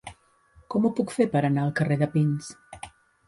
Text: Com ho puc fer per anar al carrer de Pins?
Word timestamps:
Com 0.75 0.87
ho 0.87 0.91
puc 0.99 1.13
fer 1.17 1.27
per 1.35 1.43
anar 1.49 1.65
al 1.65 1.73
carrer 1.81 1.97
de 2.01 2.09
Pins? 2.17 2.51